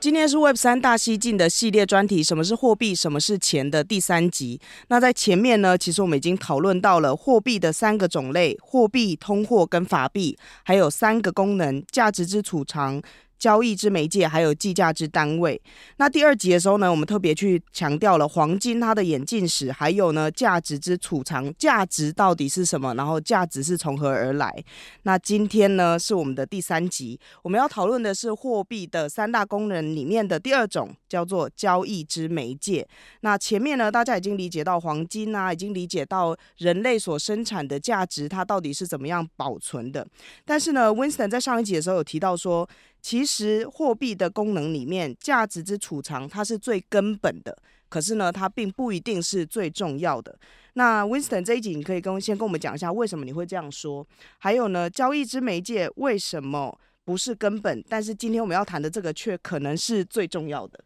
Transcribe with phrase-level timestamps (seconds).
[0.00, 4.58] 今天是 Web 三大西进的系列专题，什么是货币，什么是钱的第三集。
[4.88, 13.02] 那在前面呢，其实我们已经讨论到了货币的三个种类：货币、通货跟法币，还有三个功能：价值之储藏。
[13.40, 15.60] 交易之媒介，还有计价之单位。
[15.96, 22.94] 那第二集的时候呢，我们特别去强调了黄金它的演进史，还有呢价值之储藏，价值到底是什么？
[22.94, 24.62] 然后价值是从何而来？
[25.04, 32.86] 那今天呢是我们的第三集，我们要讨论的是货币的三大功能里面的第二种，叫做交易之媒介。
[33.22, 40.06] 那前面呢，大家已经理解到黄金啊，已经理解到人类所生产的价值，它到底是怎么样保存的。
[40.44, 42.68] 但是呢，Winston 在上一集的时候有提到说。
[43.00, 47.56] 其实货币的功能里面，价值之储藏它是最根本的，
[47.88, 50.38] 可是呢，它并不一定是最重要的。
[50.74, 54.06] 那 Winston 这一集，你可以跟先跟我们讲一下为什么你会这样说？
[54.38, 57.84] 还有呢，交易之媒介为什么不是根本？
[57.88, 60.78] 但是今天我们要谈的这个却可能是最重要的。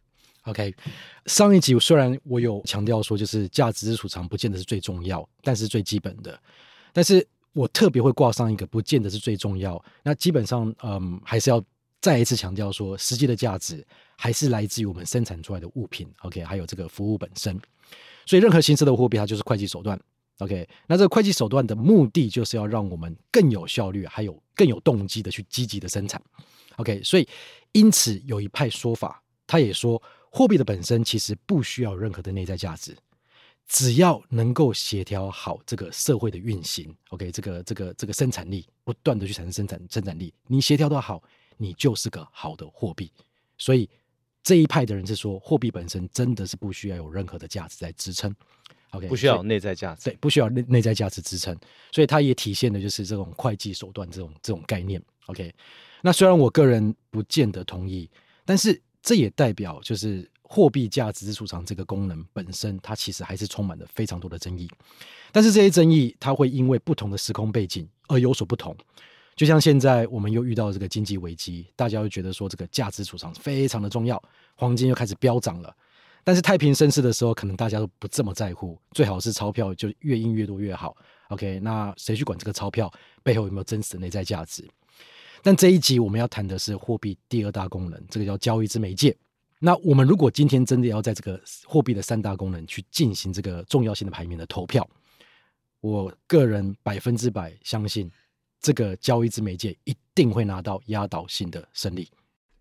[0.45, 0.75] OK，
[1.27, 6.39] 上一集虽然我有强调说，就是价值之储藏不见得是最重要，但是最基本的。
[6.93, 9.83] 但是我特别会挂上一个不见得是最重要。
[10.03, 11.63] 那基本上，嗯，还是要。
[12.05, 13.83] 再一次强调说，实际的价值
[14.15, 17.59] 还是来自于我们生产出来的物品，OK，还有这个服务本身。
[18.27, 19.99] 所以，任何形式的货币，它就是会计手段
[20.37, 20.69] ，OK。
[20.87, 26.21] 那这个会计手段的目的，就是要让我们更有效率，还有更有动机的去积极的生产
[26.77, 27.03] ，OK。
[27.03, 27.27] 所以，
[27.73, 32.95] 因此有一派说法，他也说，货币的本身其实不需要任何的内在价值，
[33.67, 41.23] 只要能够协调好这个社会的运行，OK，这个这个这个生产力不断的去产生生产生产力，你协调的好。
[41.57, 43.11] 你就是个好的货币，
[43.59, 43.89] 所以
[44.43, 48.35] 这一派的人是说，货币本身真的是不需要有任何的价值在支撑
[48.91, 51.57] ，OK，不需要内在价值，对，不需要内内在价值支撑，
[51.93, 55.55] 所以它也体现的就是这种会计手段这种这种概念，OK。
[56.03, 58.11] 那虽然我个人不见得同意，
[58.45, 64.71] 但是这也代表就是货币价值之储藏这个功能本身，它其实还是充满了非常多的争议，
[65.33, 68.77] 但是这些争议它会因为不同的时空背景而有所不同。
[69.37, 74.23] 就像现在我们又遇到这个经济危机，大家又觉得说这个价值储藏非常的重要，
[74.55, 75.75] 黄金又开始飙涨了。
[76.23, 80.97] 但是太平盛世的时候，可能大家都不这么在乎，最好是钞票就越印越多越好。
[81.29, 82.91] OK，那谁去管这个钞票
[83.23, 84.67] 背后有没有真实的内在价值？
[85.43, 89.15] 但这一集我们要谈的是货币第二大功能，这个叫交易之媒介。
[89.59, 94.89] 那我们如果今天真的要在这个货币的三大功能去进行这个重要性的排名的投票，
[95.81, 98.11] 我个人百分之百相信。
[98.65, 102.09] 这个交易之媒介一定会拿到压倒性的胜利。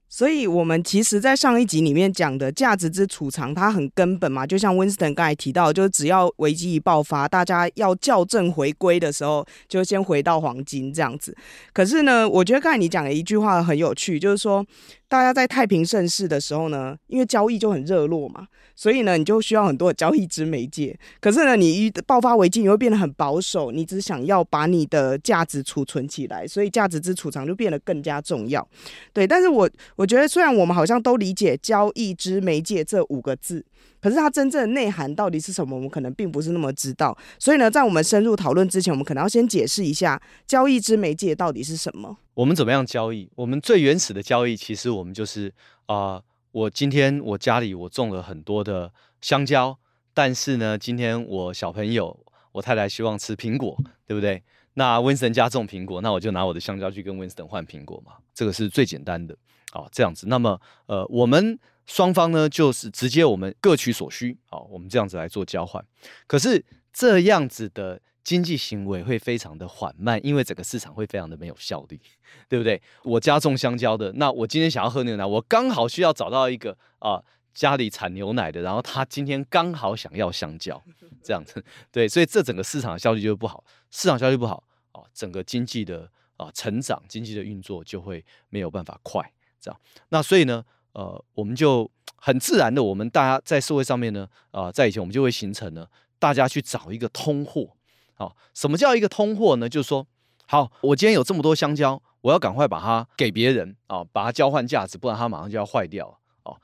[0.10, 4.46] 所以，我们其实，在上一集里面讲的价值之储藏，它很根本嘛。
[4.46, 11.36] 就像温斯顿刚才提到，就是只要危机一爆发，大家要校正回归的时候，就先回到黄金这样子。
[11.72, 14.64] 可是呢，我觉得刚才你讲的一句话很有趣，就是说，
[15.14, 18.48] 大家在太平盛世的时候呢，因为交易就很热络嘛。
[18.76, 20.98] 所以呢，你就需要很多的交易之媒介。
[21.22, 28.68] 可是呢，你一爆发危机，你会变得很保守，你只想要把你的价值储存起来，所以价值之储藏就变得更加重要。
[29.14, 33.64] 对，但是我我觉得，虽然我们好像都理解“交易之媒介”这五个字，
[34.04, 37.18] 可是它真正的内涵到底是什么，我们可能并不是那么知道。
[37.40, 42.18] 所以呢，在我们深入讨论之前，我们可能要先解释一下“交易之媒介”到底是什么。
[42.34, 43.30] 我们怎么样交易？
[43.36, 45.54] 我们最原始的交易，其实我们就是
[45.86, 46.22] 啊。
[46.54, 49.76] 我今天我家里我种了很多的香蕉，
[50.14, 52.16] 但是呢，今天我小朋友
[52.52, 53.76] 我太太希望吃苹果，
[54.06, 54.44] 对不对？
[54.76, 59.36] 那 Winston 家种苹果，那我就拿我的香蕉去跟 Winston 换苹果嘛，这个是最简单的
[59.72, 60.28] 啊，这样子。
[60.28, 65.84] 那么呃，我们双方呢就是直接我们各取所需，好，我们这样子来做交换。
[66.28, 68.02] 可是这样子的。
[68.24, 72.00] 经济行为会非常的缓慢，因为整个市场会非常的没有效率，
[72.48, 72.82] 对不对？
[73.04, 77.22] 我家种香蕉的，那我今天想要喝牛奶，我刚好需要找到一个啊、
[77.54, 80.82] 家里产牛奶的，然后他今天刚好想要香蕉，
[81.22, 84.64] 这样子，对，所以这整个市场的效率就不好，市场效率不好
[84.94, 89.22] 啊、整个经济的啊、成长、经济的运作就会没有办法快，
[89.60, 89.78] 这样。
[90.08, 95.86] 那所以呢，呃，我们就很自然的，我们大家在社会上面呢，啊、在以前我们就会形成呢，
[96.18, 97.70] 大家去找一个通货。
[98.16, 99.68] 好，什么叫一个通货呢？
[99.68, 100.06] 就是说，
[100.48, 106.58] 好，我今天有这么多香蕉，我要赶快把它给别人啊，把它交换价值，不然它马上就要坏掉了哦，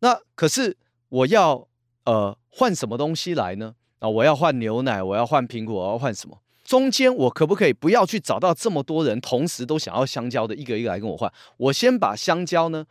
[0.00, 0.76] 那可是
[1.08, 1.66] 我要
[2.04, 3.74] 呃换什么东西来呢？
[4.00, 6.36] 啊，我要换牛奶，我要换苹果，我要换什么？
[6.64, 11.32] 中间我可不可以不要去找到这么多人同时都想要香蕉的，一个一个来跟我换？
[11.56, 12.84] 我先把香蕉呢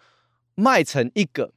[0.56, 1.54] 卖成一个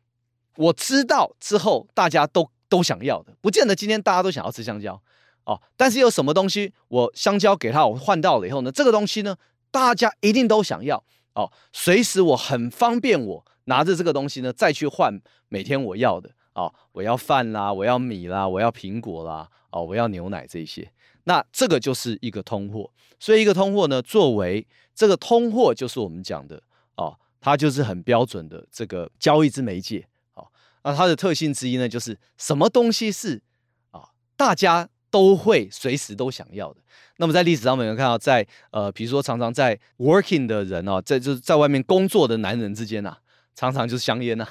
[0.56, 5.00] 我知道之后大家都都想要的，不见得今天大家都想要吃香蕉
[5.44, 5.60] 哦。
[5.76, 9.36] 但是有什么东西我香蕉给他我换到了以后呢，这个东西呢
[9.70, 11.02] 大家一定都想要
[11.34, 20.90] 哦，随时我很方便，我拿着这个东西呢再去换每天我要的哦，我要饭啦，我要米啦，我要苹果啦，哦，我要牛奶这些。
[21.24, 22.90] 那这个就是一个通货，
[23.20, 26.60] 所以一个通货呢，作为这个通货就是我们讲的，
[27.40, 30.46] 它就是很标准的这个交易之媒介哦。
[30.82, 33.40] 那它的特性之一呢，就是什么东西是
[33.90, 36.80] 啊，大家都会随时都想要的。
[37.16, 43.16] 那么在历史上，我们看到在呃，比如说常常在 working 的人哦，在就是在外面工作的男人之间呐、
[43.54, 44.46] 常常就是香烟呐。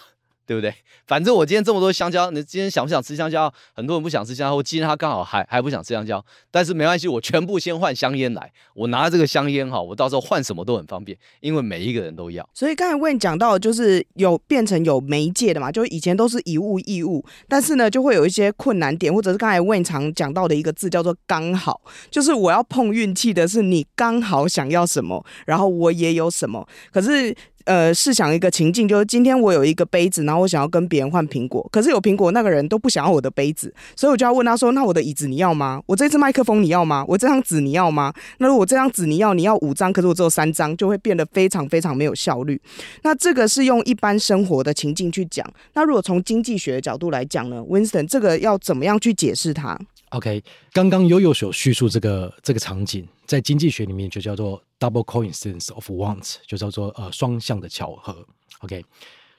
[0.48, 0.74] 对不对？
[1.06, 3.54] 反正我今天这么多香蕉，你今天想不想吃香蕉？
[3.76, 8.50] 很多人不想吃香蕉，我今天他刚好还还不想吃香蕉，但是没关系，我全部先换香烟来。
[8.74, 12.48] 我拿这个香烟哈，我到时候换什么都很方便，因为每一个人都要。
[12.54, 27.36] 所以刚才问讲到，就是有变成有媒介的嘛，就以前都是以物易物，但是呢，就会有一些困难点，或者是刚才问常讲到的一个字叫做刚好，就是我要碰运气的是你刚好想要什么，然后我也有什么，可是。
[27.68, 35.82] 呃，试想一个情境，就是今天我有一个杯子，然后我想要跟别人换苹果，可是有苹果那个人都不想要我的杯子，所以我就要问他说：“那我的椅子你要吗？
[35.86, 37.04] 我这支麦克风你要吗？
[37.10, 42.58] 我这张纸你要吗？”那如果这张纸你要，你要五张，可是我只有三张，就会变得非常非常没有效率。
[43.04, 45.46] 那这个是用一般生活的情境去讲。
[45.74, 49.78] 那如果从经济学的角度来讲呢，Winston，这个要怎么样去解释它
[50.12, 58.26] ？OK，刚刚 Yoyo 所叙述这个这个场景，在经济学里面就叫做 double coincidence of wants，就叫做呃双向的巧合。
[58.60, 58.84] OK，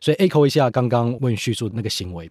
[0.01, 2.31] 所以 echo 一下刚刚问叙述那个行为，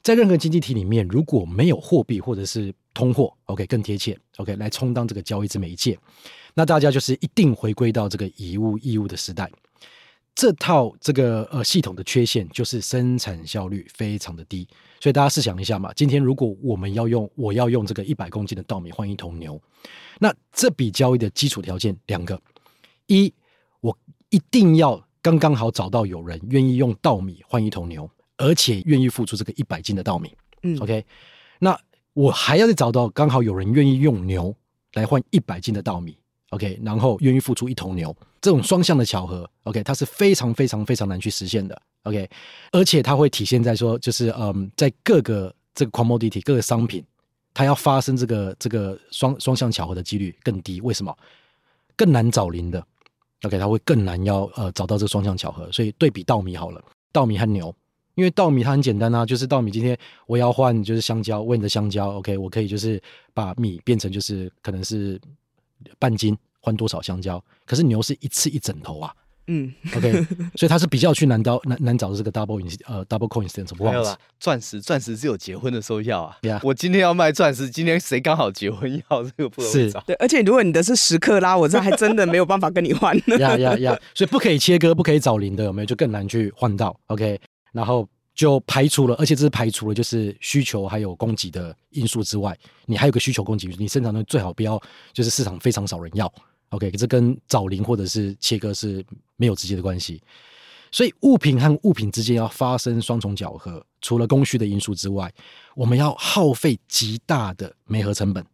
[0.00, 5.98] 在任何经济体里面，如果没有货币或者是通货，OK 更贴切，OK 来充当这个交易之媒介，
[6.54, 9.50] 那大家就是一定回归到这个以物易物的时代。
[10.34, 14.66] 这套这个呃系统的缺陷就是生产效率非常的低，
[15.00, 19.60] 所以大家试想一下嘛，今天如果我们要用我要用这个一百公斤的稻米换一头牛，
[20.18, 22.40] 那这笔交易的基础条件两个：
[23.06, 23.32] 一，
[23.80, 23.96] 我
[24.30, 31.04] 一定要刚刚好找到有人愿意用稻米换一头牛，而且愿意付出这个一百斤的稻米，嗯，OK，
[31.58, 31.78] 那
[32.14, 34.54] 我还要再找到刚好有人愿意用牛
[34.94, 36.16] 来换一百斤的稻米。
[36.50, 42.28] OK，然后愿意付出一头牛，这种双向的巧合，OK，它是非常非常非常难去实现的，OK，
[42.72, 47.04] 而且它会体现在说，就是嗯，在各个这个 commodity 各个商品，
[47.54, 50.80] 它要发生这个这个双双向巧合的几率更低。
[50.80, 51.16] 为什么？
[51.94, 52.84] 更难找零的
[53.44, 55.70] ，OK，它会更难要呃找到这个双向巧合。
[55.70, 57.72] 所以对比稻米好了，稻米和牛，
[58.16, 59.96] 因为稻米它很简单啊，就是稻米今天
[60.26, 63.00] 我要换就是香蕉，问你的香蕉，OK，我可以就是
[63.32, 65.20] 把米变成就是可能是。
[65.98, 67.44] 半斤换多少香蕉？
[67.66, 69.12] 可是牛是一次一整头啊。
[69.48, 70.12] 嗯，OK，
[70.54, 73.74] 所以它是比较去难到难难找的这个 double 呃 double coincidence。
[73.76, 76.38] 没有啦，钻石钻石只有结婚的时候要啊。
[76.42, 76.60] Yeah.
[76.62, 80.00] 我今天要卖钻石，今天谁刚好结婚要这个不容易找。
[80.06, 83.14] 对，而且如果你的是十克拉，我这还真的没有办法跟你换。
[83.40, 84.00] 呀呀呀！
[84.14, 85.86] 所以不可以切割，不可以找零的，有没有？
[85.86, 86.96] 就更难去换到。
[87.08, 87.38] OK，
[87.72, 88.08] 然后。
[88.34, 94.80] 就排除了，而且这是排除了，就是需求还有供给的因素之外，你还有个需求供给，你生产的最好不要
[95.12, 96.32] 就是市场非常少人要
[96.72, 99.02] ，OK，这跟找零或者是切割是
[99.36, 100.20] 没有直接的关系。
[100.90, 105.32] 所以物品和物品之间要发生双重搅合，除了供需的因素之外，
[105.74, 108.44] 我们要耗费极大的媒合成本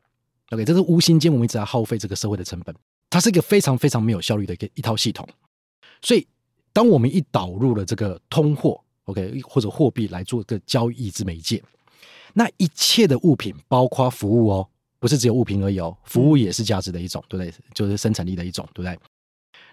[0.51, 2.75] ，OK，这是无形间我们一直在耗费这个社会的成本，
[3.09, 5.27] 它是一个非常非常没有效率的一个一套系统。
[6.03, 6.27] 所以
[6.73, 8.79] 当我们一导入了这个通货。
[9.09, 11.63] OK，或者货币来做个交易之媒介，
[12.35, 17.55] 那一切的物品，包括服务哦，不是只有物品而已哦，服务也是价值的一种，对不对？
[17.75, 18.99] 就是生产力的一种，对不对？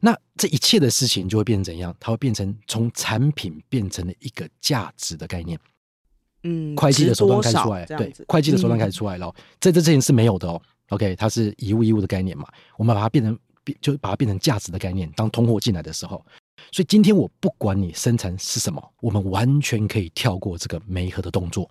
[0.01, 1.95] 那这一切的事情就会变成怎样？
[1.99, 5.57] 它会变成从产品变成了一个价值的概念。
[6.43, 9.33] 嗯，会计的手段开始出来，对，会计的手段开始出来了。
[9.59, 10.61] 在这之前是没有的哦。
[10.89, 15.11] OK，它是一物一物的概念嘛，我们把它变成变，就把它变成价值的概念。
[15.15, 16.23] 当通货进来的时候。
[16.71, 21.69] 所以今天我不管你生产是什么，我们完全可以跳过这个媒合的动作。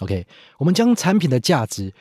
[0.00, 0.26] OK，
[0.58, 1.92] 我们将产品的价值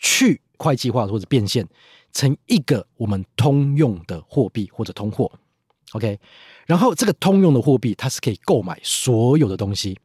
[0.00, 1.64] 去会计化或者变现
[2.12, 5.30] 成一个我们通用的货币或者通货。
[5.92, 6.18] OK，
[6.66, 9.98] 然后这个通用的货币它是可以购买所有的东西。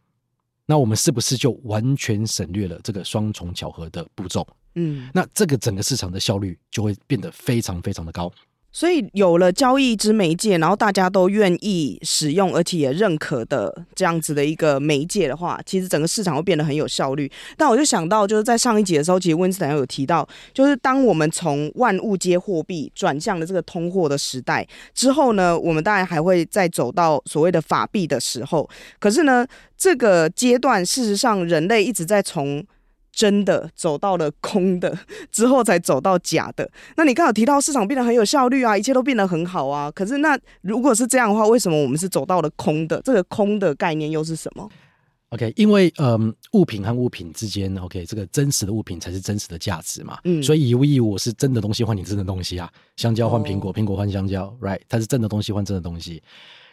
[0.66, 4.48] 那我们是不是就完全省略了这个双重巧合的步骤？
[4.74, 8.32] 嗯，那这个整个市场的效率就会变得非常非常的高。
[8.76, 17.32] 所以有了交易之媒介，然后大家都愿意使用，而且也认可的这样子的一个媒介的话，其实整个市场会变得很有效率。
[17.56, 28.70] 但我就想到，就是在上一集的时候，其实温斯坦有提到，就是当我们从万物皆货币转向了这个通货的时代之后呢，我们当然还会再走到所谓的法币的时候。
[29.00, 32.62] 可是呢，这个阶段事实上人类一直在从
[33.16, 34.96] 真的走到了空的
[35.32, 36.70] 之后，才走到假的。
[36.98, 39.90] 那你刚好提到市场变得很有效率啊，一切都变得很好啊。
[39.90, 43.02] 可是那如果是这样的话，为什么我们是走到了空的？
[43.06, 44.70] 这个空的概念又是什么
[45.30, 50.20] ？OK，因为嗯，物品和物品之间，OK，这个真实的物品才是真实的价值嘛。
[50.26, 54.82] 嗯，所以以物易物，是真的东西换你真的东西啊，香蕉换苹果，哦、苹果换香蕉，Right？
[54.90, 56.22] 它是真的东西换真的东西。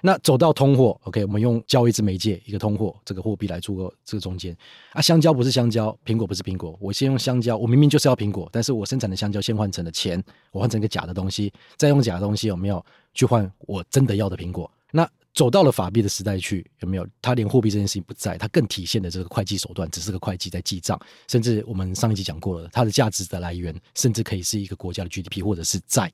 [0.05, 4.55] 那走到通货，OK，我们用交易之媒介一个通货这个货币来做个这个中间
[4.91, 14.69] 啊，香蕉不是香蕉，苹果不是苹果，我先用香蕉，我明明就是要苹果，但是我生产的香蕉先换成了钱，我换成一个假的东西，再用假的东西有没有去换我真的要的苹果？
[14.91, 17.07] 那走到了法币的时代去，有没有？
[17.23, 26.13] 它连货币这件事情不在，它更体现的这个会计手段只是个会计在记账，甚至我们上一集讲过了，它的价值的来源甚至可以是一个国家的 GDP 或者是债，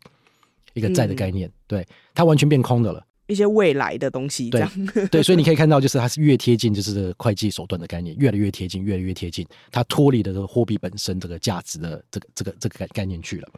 [0.74, 3.02] 一个债的概念，嗯、对，它完全变空的了。
[3.28, 13.48] 一些未来的东西，这样对， 对，所以你可以看到，就是它是越贴近，就是这个会计手段的概念，越来越贴近，越来越贴近，它脱离了这个货币本身这个价值的这个这个这个概概念去了。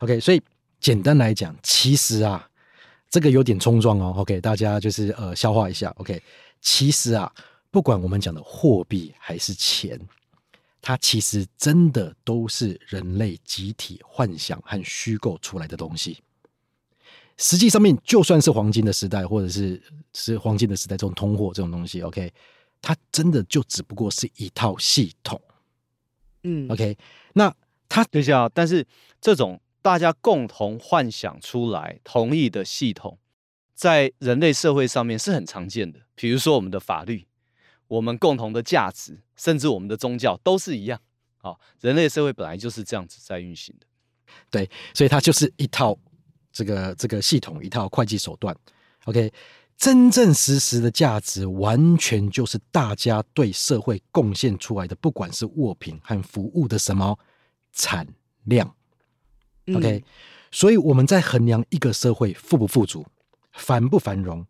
[0.00, 0.42] OK，所以
[0.80, 2.46] 简单来讲，其实啊，
[3.08, 4.12] 这个有点冲撞哦。
[4.16, 5.94] OK，大家就是呃消化一下。
[5.98, 6.20] OK，
[6.60, 7.32] 其实啊，
[7.70, 9.96] 不管我们讲的货币还是钱，
[10.80, 16.18] 它其实真的都是人类集体幻想和虚构出来的东西。
[17.38, 22.32] 实际上面，就算是黄金的时代，或者是是黄金的时代，这种通货这种东西，OK，
[22.80, 25.40] 它真的就只不过是一套系统，
[26.42, 26.96] 嗯，OK，
[27.32, 27.52] 那
[27.88, 28.86] 它等一下，但是
[29.20, 33.18] 这种大家共同幻想出来同意的系统，
[33.74, 36.00] 在人类社会上面是很常见的。
[36.14, 37.26] 比如说我们的法律，
[37.88, 41.00] 我们共同的价值，甚至我们的宗教都是一样。
[41.38, 43.86] 好，人类社会本来就是这样子在运行的，
[44.50, 45.98] 对，所以它就是一套。
[46.52, 48.54] 这个这个系统一套会计手段
[49.06, 49.32] ，OK，
[49.76, 57.18] 真正实实的价值完全就是大家对社会贡献出来的，不管是物品和服务的什么
[57.72, 58.06] 产
[58.44, 58.72] 量
[59.74, 60.02] ，OK，嗯，
[60.50, 63.04] 所以我们在衡量一个社会富不富足、
[63.52, 64.46] 繁不繁荣，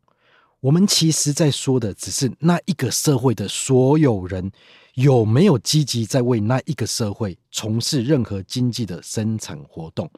[0.63, 4.51] 我们其实在说的只是那一个社会的所有人。
[4.97, 10.11] 有没有积极在为那一个社会从事任何经济的生产活动？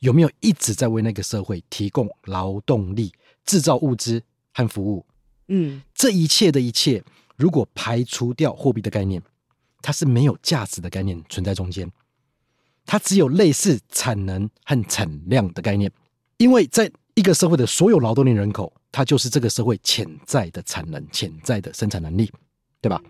[0.00, 3.10] 有没有一直在为那个社会提供劳动力、
[3.46, 5.06] 制造物资和服务？
[5.46, 7.02] 嗯，这一切的一切，
[7.36, 9.22] 如果排除掉货币的概念，
[9.80, 11.90] 它是没有价值的概念存在中间。
[12.84, 15.90] 它只有类似产能和产量的概念，
[16.36, 22.28] 因为在一个社会的所有劳动力人口，它就是这个社会潜在的产能、潜在的生产能力，
[22.82, 23.00] 对吧？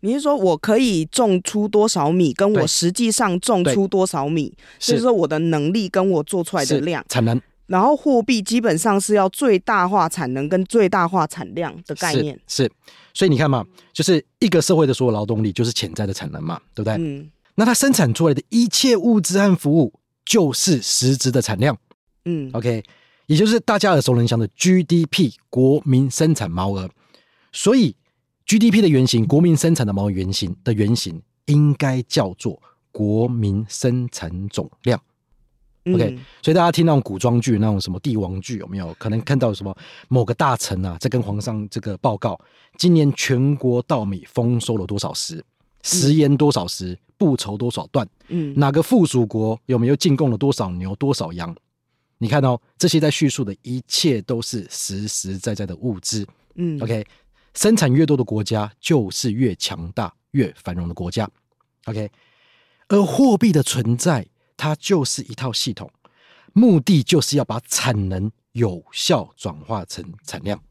[0.00, 7.40] 你是说我可以种出多少米，跟我实际上种出多少米，就是说我的能力跟我做出来的量产能。
[7.68, 12.34] 然后货币基本上是要最大化产能跟最大化产量的概念。
[12.48, 12.72] 是，是，
[13.14, 16.94] 所以你看嘛，就是一个社会的所有劳动力就是潜在的产能嘛，对不对？
[16.98, 17.30] 嗯。
[17.54, 19.92] 那它生产出来的一切物资和服务
[20.24, 21.78] 就是实质的产量。
[22.24, 22.50] 嗯。
[22.52, 22.82] OK，
[23.26, 26.90] 也就是大家耳熟能详的 GDP 国民生产毛额。
[27.52, 27.94] 所以。
[28.48, 35.02] GDP 的原型，国民生产的毛原型的原型，应该叫做国民生产总量。
[35.92, 42.38] OK，嗯，所以大家听那种古装剧，那种什么帝王剧，有没有可能看到什么某个大臣啊，在跟皇上这个报告，
[42.78, 45.44] 今年全国稻米丰收了多少石，
[45.82, 48.08] 食盐多少石，布绸多少段？
[48.28, 51.52] 嗯，哪个附属国有没有进贡了多少牛、多少羊？
[52.18, 56.26] 你看哦这些在叙述的一切都是实实在在的物质。
[56.54, 57.06] 嗯，OK。
[57.54, 61.26] 生产越多的国家，就是越强大、越繁荣的国家。
[61.86, 62.10] OK，
[62.88, 64.26] 而货币的存在，
[64.58, 65.90] 它就是一套系统，
[66.52, 70.62] 目的就是要把产能有效转化成产量。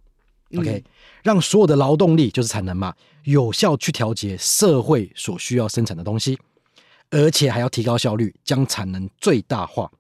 [0.55, 0.83] OK，嗯，
[1.23, 6.37] 让所有的劳动力就是产能嘛，有效去调节社会所需要生产的东西，
[7.09, 9.91] 而且还要提高效率，将产能最大化。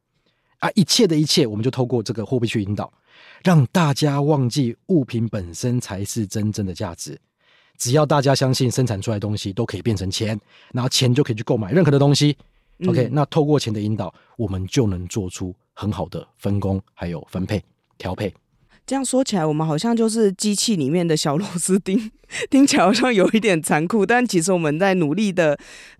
[0.59, 2.91] 啊，一切的一切，我们就透过这个货币去引导。
[3.43, 7.19] 让大家忘记物品本身才是真正的价值。
[7.77, 10.39] 只要大家相信生产出来的东西都可以变成钱，
[10.73, 12.35] 然后钱就可以去购买任何的东西。
[12.79, 17.63] 嗯、OK，那透过钱的引导，我们就能做出很好的分工还有分配
[17.97, 18.33] 调配。
[18.85, 22.11] 这样说起来，我们好像就是机器里面的小螺丝钉，
[22.49, 25.57] 听起来好像有一点残酷，但其实我们在努力的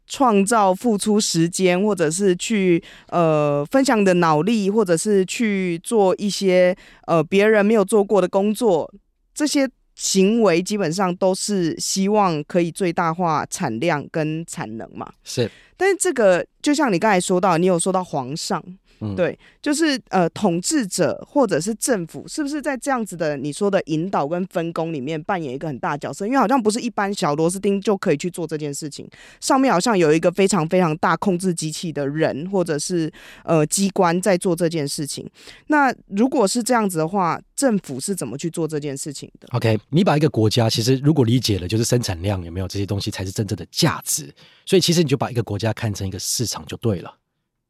[0.07, 6.75] 创造、付出时间，或者是去呃分享的脑力，或者是去做一些
[7.07, 8.93] 呃别人没有做过的工作，
[9.33, 9.69] 这些。
[9.97, 15.49] 行为基本上都是希望可以最大化产量跟产能嘛，是。
[15.77, 18.61] 但是这个就像你刚才说到，你有说到皇上。
[18.99, 26.25] 嗯、对，就是呃，统治者或者是政府，是不是在这样子的你说的引导跟分工里面扮演一个很大角色？
[26.25, 29.07] 因为好像不是一般小螺丝钉就可以去做这件事情，
[29.41, 33.11] 上面好像有一个非常非常大控制机器的人或者是
[33.43, 35.29] 呃机关在做这件事情。
[35.67, 44.33] 那如果是这样子的话，政府是怎么去做这件事情的？OK，你把一个国家其实如果理解了，就是生产量有没有这些东西才是真正的价值。
[44.65, 47.13] 所以其实你就把一个国家看成一个市场就对了，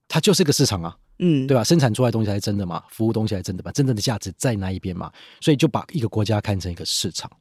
[0.07, 0.95] 它就是一个市场啊。
[1.19, 1.63] 嗯，对吧？
[1.63, 5.11] 生产出来的东西才是真的嘛，服务东西才是真的嘛，真正的价值在那一边嘛。
[5.39, 7.31] 所以就把一个国家看成一个市场。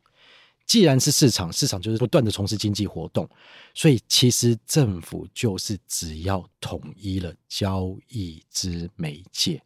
[0.66, 3.28] 既然是市场，市场就是不断的从事经济活动，
[3.75, 9.61] 所以其实政府就是只要统一了交易之媒介，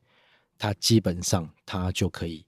[0.58, 2.44] 它基本上它就可以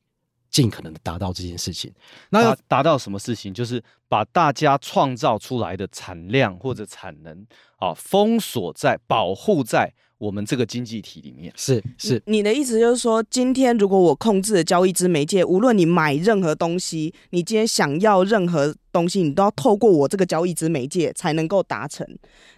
[0.51, 1.93] 尽可能的达到这件事情。
[2.29, 3.55] 那要达到什么事情？
[3.55, 7.47] 就是把大家创造出来的产量或者产能
[7.79, 9.93] 啊，封锁在、保护在。
[10.21, 22.07] 我们这个经济体里面是是，你的意思就是说，今天如果我控制了交易之媒介，无论你买任何东西，你今天想要任何东西，你都要透过我这个交易之媒介才能够达成，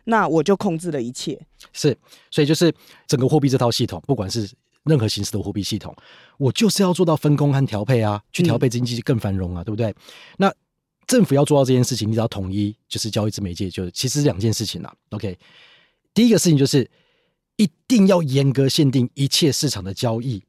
[0.06, 1.40] 那我就控制了一切。
[1.72, 1.96] 是，
[2.32, 2.74] 所以就是
[3.06, 4.50] 整个货币这套系统，不管是
[4.82, 5.94] 任何形式的货币系统，
[6.38, 9.94] 我就是要做到分工和调配啊，去调配经济更繁荣啊，嗯、对不对？
[10.36, 10.52] 那
[11.06, 14.92] 政府要做到这件事情，你只要统一，就是交易之媒介，就其实是两件事情啦。
[15.10, 15.38] OK，
[16.12, 16.90] 第一个事情就是。
[17.56, 20.42] 一定要严格限定一切市场的交易，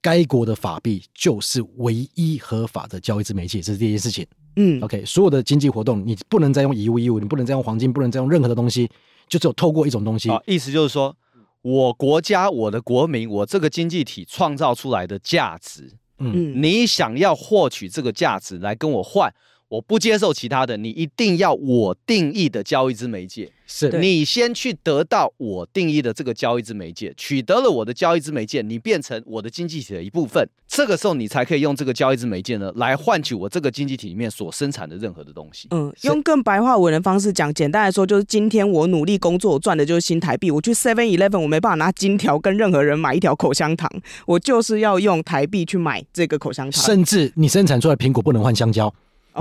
[0.00, 4.26] 该国的法币就是唯一合法的交易之媒介，这是第一件事情。
[4.56, 8.90] 嗯，OK，所有的经济活动你不能再用以物易物，你不能再用黄金，不能再用任何的东西，
[9.28, 10.30] 就只有透过一种东西。
[10.30, 11.16] 啊，意思就是说，
[11.62, 19.32] 我国家、我的国民、我这个经济体创造出来的价值，嗯，你想要获取这个价值来跟我换。
[19.68, 35.68] 我不接受其他的，你一定要我定义的交易之媒介，是你先去得到我定义的这个交易之媒介，取得了我的交易之媒介，你变成我的经济体的一部分，这个时候你才可以用这个交易之媒介呢，来换取我这个经济体里面所生产的任何的东西。
[35.70, 40.50] 嗯，用更白话文的方式讲，简单来说就是今天我努力工作，我赚的就是新台币。
[40.50, 43.90] 我去 Seven Eleven，我没办法拿金条跟任何人买一条口香糖，
[44.24, 46.82] 我就是要用台币去买这个口香糖。
[46.82, 48.90] 甚至你生产出来苹果不能换香蕉。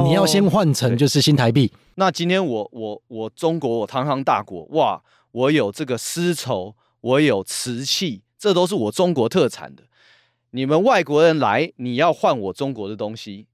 [0.03, 1.71] 你要先换成就是新台币。
[1.95, 9.83] 那今天我我我中国我堂堂大国哇，我有这个丝绸，我有瓷器，这都是我中国特产的。
[10.51, 13.47] 你们外国人来，你要换我中国的东西，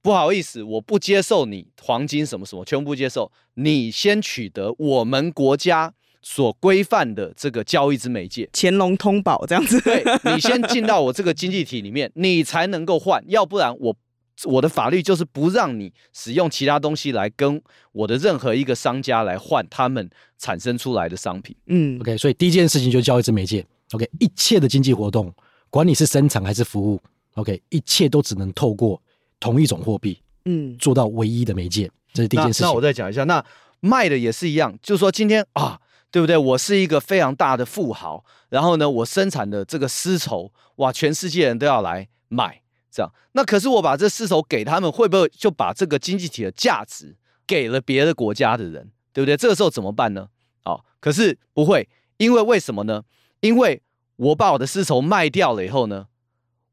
[0.00, 3.30] 不好意思，我不接受你黄金什么什么，全部不接受。
[3.54, 9.80] 你先取得我们国家所规范的这个交易之媒介，乾隆通宝这样子。
[9.82, 13.96] 对，你先进到我这个经济体里面，你才能够换，要不然我。
[14.44, 21.54] 我的法律就是不让你使用其他东西来跟我的任何一个商家来换他们产生出来的商品。
[21.66, 23.64] 嗯，OK，所以第一件事情就交易之媒介。
[23.92, 25.32] OK，一切的经济活动，
[25.68, 27.00] 管你是生产还是服务
[27.34, 29.00] ，OK，一切都只能透过
[29.38, 31.90] 同一种货币，嗯，做到唯一的媒介。
[32.14, 32.66] 这是第一件事情。
[32.66, 33.44] 那，那我再讲一下，那
[33.80, 35.78] 卖的也是一样，就是说今天啊，
[36.10, 36.38] 对不对？
[36.38, 42.61] 我是一个非常大的富豪，然后呢，我生产的这个丝绸，哇，全世界人都要来买。
[42.92, 49.34] 这样，那可是我把这丝绸给他们，会不会就把这个经济体的价值给了别的国家的人，对不对？
[49.34, 50.28] 这个时候怎么办呢？
[50.64, 53.04] 哦，可是不会，因为为什么呢？
[53.40, 53.80] 因为
[54.16, 56.08] 我把我的丝绸卖掉了以后呢，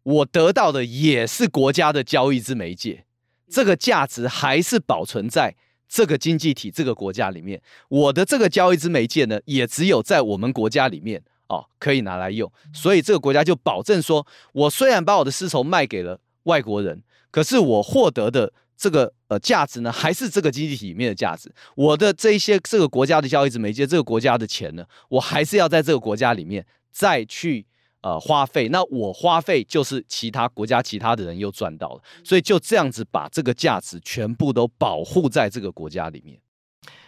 [0.04, 3.06] 我得到的也是国家的交易之媒介，
[3.50, 5.56] 这个价值还是保存在
[5.88, 7.62] 这个经济体这个国家里面。
[7.88, 11.24] 我的这个交易之媒介呢，也只有在我们国家里面。
[11.50, 21.52] 哦，可以拿来用，所以这个国家就保证说，我虽然把我的丝绸卖给了外国人，可是我获得的这个呃价值呢，还是这个经济体里面的价值。
[21.76, 27.66] 我的这一些这个国家的交易之媒介，这个国家的钱呢，我还是要在这个国家里面再去
[28.02, 28.70] 呃花费。
[28.70, 36.40] 那我花费就是其他国家其他的人又赚到了，所以就这样子把这个价值全部都保护在这个国家里面。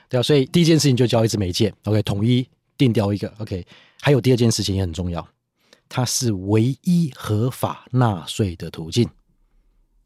[0.09, 3.63] 对啊，所以第一件事情就交易之媒介，OK，统一定调一个，OK。
[4.01, 5.25] 还有第二件事情也很重要，
[5.87, 9.07] 它是唯一合法纳税的途径。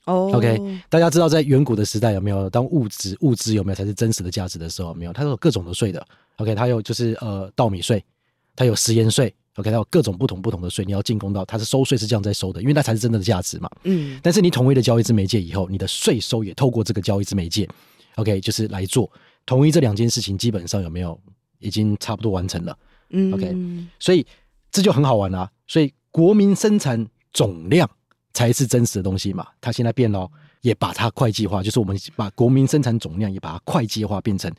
[0.06, 2.48] 哦、oh.，OK，大家知道在远古的时代有没有？
[2.48, 6.06] 当物质物质有没有才是真实的价值的时候，没有，它有各种的税的。
[6.36, 8.04] OK，它有就是呃稻米税，
[8.56, 13.68] 它有食盐税 OK，它有各种不同不同的税，你要进攻到，它是收税是这样在收的，因为那才是真正的价值嘛。
[13.84, 17.68] 嗯，但是你统一的交易之媒介以后，你的税收也透过这个交易之媒介
[18.18, 19.10] ，OK，就是来做
[19.44, 21.20] 统一这两件事情，基本上有没有
[21.58, 22.78] 已经差不多完成了？
[23.18, 24.26] 嗯，OK，所以
[24.72, 25.52] 这就很好玩啦、啊。
[25.68, 27.90] 所以国民生产总量
[28.34, 30.30] 才是真实的东西嘛，它现在变了，
[30.62, 34.52] 也把它会计化，就是我们把国民生产总量也把它会计化，变成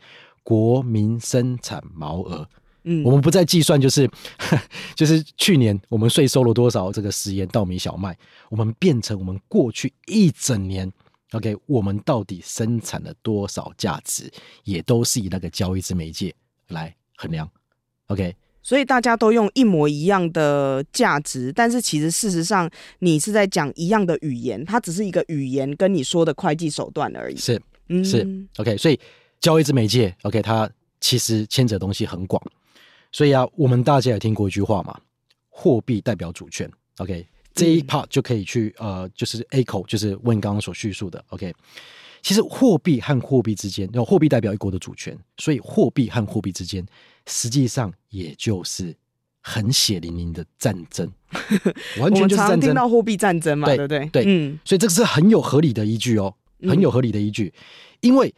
[0.42, 2.48] 国民生产毛额。
[2.88, 4.08] 嗯，我们不再计算，就是
[4.94, 8.16] 就是去年我们税收了多少这个食盐、稻米、小麦，
[8.48, 10.90] 我们变成我们过去一整年
[11.32, 14.30] ，OK，我们到底生产了多少价值，
[14.64, 16.32] 也都是以那个交易之媒介
[16.68, 17.50] 来衡量
[18.06, 18.34] ，OK。
[18.66, 27.36] 所以大家都用一模一样的价值，但是其实事实上你是在讲一样的语言，它只是一个语言跟你说的会计手段而已。
[27.36, 28.76] 是，嗯是、嗯、OK。
[28.76, 28.98] 所以
[29.38, 30.68] 交易之媒介，OK，它
[31.00, 32.42] 其实牵扯的东西很广。
[33.12, 34.98] 所以啊，我们大家也听过一句话嘛，
[35.48, 36.68] 货币代表主权。
[36.96, 37.24] OK，
[37.54, 41.24] 这一 part 就可以去呃，就是 A 口，就是问刚刚所叙述的。
[41.28, 41.54] OK，
[42.22, 46.84] 其实货币和货币之间，因为货币代表一国的主权，所以货币和货币之间，
[47.26, 48.94] 实际上也就是
[49.40, 51.10] 很血淋淋的战争，
[52.00, 52.50] 完全就是战争。
[52.50, 54.06] 我们常听到货币战争嘛，对不对？
[54.06, 57.52] 对，嗯，所以这个是很有合理的依据哦，很有合理的依据，
[58.00, 58.34] 因为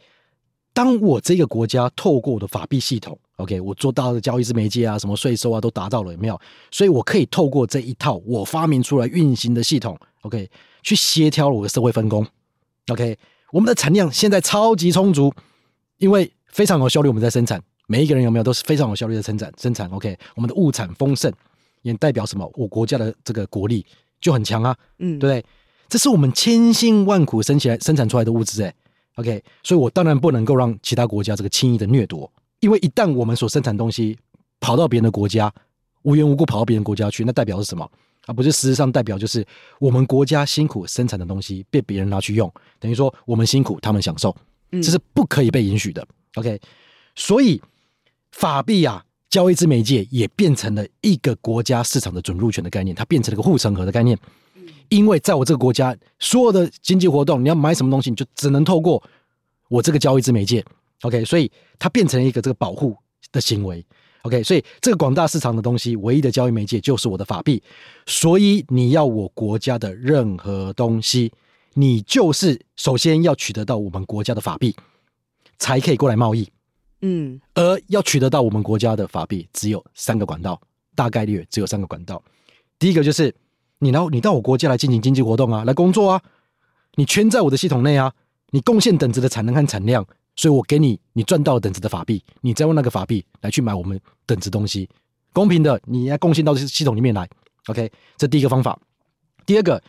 [0.73, 3.17] 当我这个国家透过我的法币系统。
[3.37, 6.37] OK，我做到的交易是媒介啊，什么税收啊，都达到了，有没有？
[6.71, 10.49] 所以我可以透过这一套我发明出来运行的系统，OK，
[10.83, 12.27] 去协调我的社会分工。
[12.89, 13.17] OK，
[13.51, 15.33] 我们的产量现在超级充足，
[15.97, 19.89] 因为非常有效率，我们在生产，每一个人有没有都是非常有效率的生产生产。
[19.89, 21.31] OK，我们的物产丰盛，
[21.81, 22.49] 也代表什么？
[22.55, 23.85] 我国家的这个国力
[24.21, 25.45] 就很强啊，嗯，对不对？
[25.87, 28.73] 这是我们千辛万苦生起来生产出来的物资，哎
[29.15, 32.31] ，OK，所以我当然不能够让其他国家这个轻易的掠夺。
[32.59, 34.15] 因为一旦我们所生产东西
[34.59, 35.51] 跑到别人的国家，
[36.03, 37.89] 无缘无故跑到别人国家去，那代表是什么？
[38.29, 39.43] 啊，不是事实上代表就是
[39.79, 44.35] 我们国家辛苦生产的东西被别人拿去用，等于说我们辛苦，他们享受，
[44.69, 46.07] 这是不可以被允许的。
[46.35, 46.61] OK，
[47.15, 47.59] 所以
[48.31, 54.15] 法币啊，交易之媒介也变成了一个国家市场的准入权的概念，它变成了一个护城河的概念。
[54.89, 59.01] 因为在我这个国家，所有的经济活动，你要买什么东西，你就只能透过
[59.69, 60.63] 我这个交易之媒介。
[61.01, 62.95] OK，所以它变成了一个这个保护
[63.31, 63.83] 的行为。
[64.23, 67.63] OK，所以这个广大市场的东西，唯一的交易媒介就是我的法币。
[68.05, 71.31] 所以你要我国家的任何东西，
[71.73, 74.75] 你就是首先要取得到我们国家的法币，
[75.57, 76.49] 才可以过来贸易。
[77.01, 80.59] 嗯，而要取得到我们国家的法币，只有三个管道，
[80.95, 82.21] 大概率只有三个管道。
[82.77, 83.33] 第一个就是
[83.77, 86.21] 你到，你到我国家来进行经济活动啊，来工作啊，
[86.95, 88.13] 你圈在我的系统内啊，
[88.49, 90.05] 你贡献等值的产能和产量。
[90.39, 94.87] 所以我给你，你赚到了等值的法币，你再用那个法币来去买我们等值东西，
[95.33, 97.27] 公平的，你要贡献到这系统里面来。
[97.67, 98.79] OK，这第一个方法。
[99.45, 99.83] 第二个，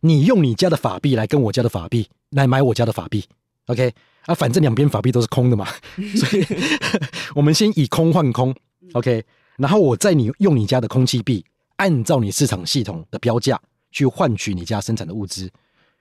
[0.00, 3.24] 你用你家的法币来跟我家的法币来买我家的法币。
[3.66, 5.68] OK，啊，反正两边法币都是空的嘛，
[6.18, 6.44] 所以
[7.36, 8.52] 我们先以空换空。
[8.94, 9.24] OK，
[9.56, 11.44] 然后我在你用你家的空气币，
[11.76, 13.56] 按照你市场系统的标价
[13.92, 15.48] 去换取你家生产的物资，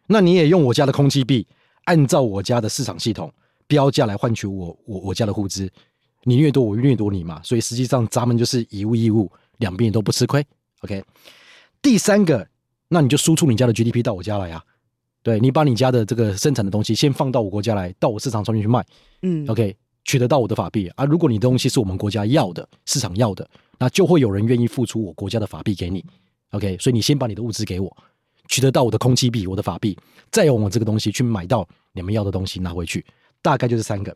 [0.07, 1.45] 那你也用我家的空气币，
[1.83, 3.31] 按照我家的市场系统。
[3.71, 5.71] 标价来换取我我我家的物资，
[6.25, 10.45] 你掠夺我掠夺你嘛，所以实际上咱们就是以物易物，两边都不吃亏。
[10.81, 11.01] OK，
[11.81, 12.45] 第三个，
[12.89, 14.61] 那你就输出你家的 GDP 到我家来啊，
[15.23, 18.85] 对，你把你家的这个生产的东西先放到我国家来，到我市场上面去卖，
[19.21, 21.05] 嗯，OK，取得到我的法币啊。
[21.05, 26.03] 如果你的东西是我们国家要的，市场要的，那就会有人愿意付出我国家的法币给你。
[26.49, 27.95] OK，所以你先把你的物资给我，
[28.49, 29.97] 取得到我的空气币，我的法币，
[30.29, 33.05] 再用我这个东西去买到你们要的东西拿回去。
[33.41, 34.15] 大概就是三个。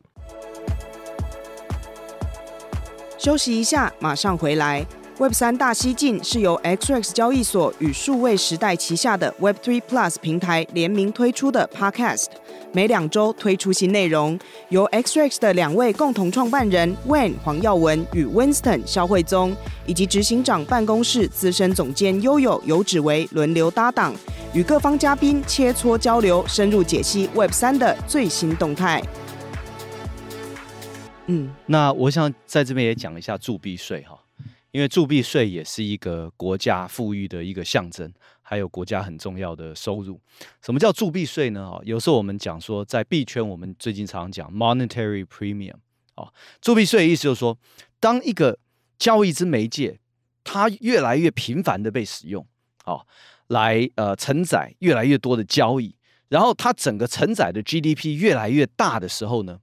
[3.18, 4.86] 休息一下，马上回来。
[5.18, 12.26] Web 三大西进是由 XRX 交易所与数位时代旗下的 Web Three Plus 平台联名推出的 Podcast，
[12.74, 24.14] 每两周推出新内容，由 XRX 的两位共同创办人 Wayne 黄耀文与 Winston 肖慧宗，以及执行长办公室资深总监悠悠游芷薇轮流搭档，
[24.56, 29.04] 与各方嘉宾切磋交流，深入解析 Web 三的最新动态。
[31.26, 34.18] 嗯，那我想在这边也讲一下铸币税哈。
[34.72, 38.10] 因为铸币税也是一个国家富裕的一个象征，
[38.42, 40.22] 还有国家很重要的收入。
[40.62, 41.64] 什么叫铸币税呢？
[41.64, 45.76] 哦，有时候我们讲说，在币圈，我们最近常常讲 monetary premium。
[46.16, 47.58] 哦，铸币税的意思就是说，
[48.00, 48.58] 当一个
[48.98, 50.00] 交易之媒介
[50.46, 52.46] 它越来越频繁的被使用，
[52.86, 53.06] 哦，
[53.48, 55.96] 来呃承载越来越多的交易，
[56.30, 59.60] 然后它整个承载的 GDP 越来越大的时候呢，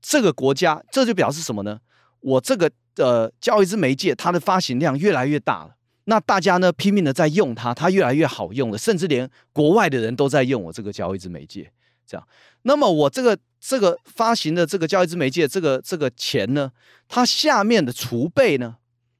[0.00, 1.80] 这个国家这就表示什么呢？
[2.20, 5.76] 我这个呃交易之媒介，它的发行量越来越大了。
[6.04, 11.70] 那大家呢拼命的在用它，它越来越好用了，甚至连国外的人都在用我这个交易之媒介。
[12.04, 12.28] 这样，
[12.62, 16.72] 那么我这个这个发行的这个交易之媒介，这个这个钱呢，
[17.06, 18.76] 它下面的储备呢，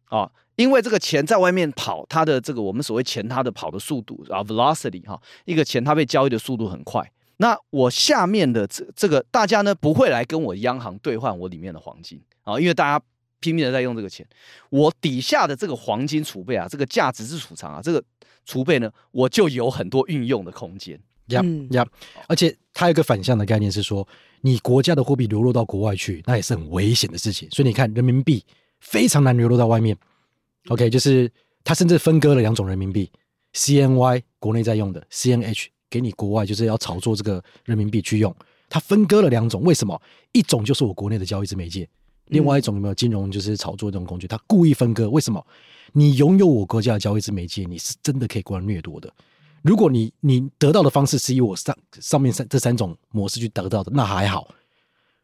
[0.06, 7.10] 啊，因为这个钱在外面跑，它的这个我们所谓钱它的跑的速度啊，velocity 哈，一个钱它被交易的速度很快。
[7.38, 13.04] 那我下面的这这个大家呢不会来跟我央行兑换我里面的黄金啊，因为大家。
[13.44, 14.24] 拼命的在用这个钱，
[14.70, 18.00] 我底下的这个黄金储备啊，这个价值是储藏啊，这个
[18.44, 20.96] 储备呢，我就有很多运用的空间。
[21.30, 21.84] 呀呀，
[22.28, 24.06] 而且它有一个反向的概念是说，
[24.42, 27.50] 你国家的货币流落到国外去，那也是很危险的事情。
[27.50, 28.44] 所以你看，人民币
[28.78, 29.98] 非常难流落到外面。
[30.68, 31.30] OK，就是
[31.64, 33.10] 它甚至分割了两种人民币
[33.54, 38.34] ，CNY 国内在用的，CNH 给你国外就是要炒作这个人民币去用。
[38.68, 40.00] 它分割了两种，为什么？
[40.32, 41.88] 一种就是我国内的交易之媒介。
[42.26, 44.26] 另外一种有没有金融就是炒作这种工具？
[44.26, 45.44] 他故意分割，为什么？
[45.92, 49.12] 你拥有我国家的交易之媒介，你是真的可以过来掠夺的。
[49.60, 54.48] 如果你你得到的方式是以我上上面三这三种模式去得到的，那还好。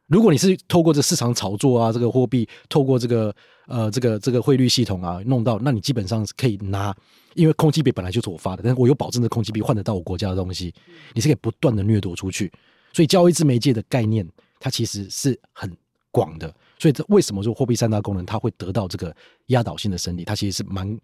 [0.09, 3.35] 如果你是透过这市场炒作啊，这个货币透过这个
[3.67, 6.95] 呃这个这个汇率系统啊弄到，那你基本上是可以拿，
[7.35, 10.75] 因为空气币本来就是我发的，但是我有保证的空气币换得到我国家的东西，
[11.15, 12.51] 你是可以不断的掠夺出去。
[12.93, 14.27] 所以交易之媒介的概念，
[14.59, 15.71] 它其实是很
[16.11, 16.53] 广的。
[16.79, 19.15] 所以这为什么说货币三大功能它会得到这个
[19.47, 20.25] 压倒性的胜利？
[20.25, 20.99] 它其实是蛮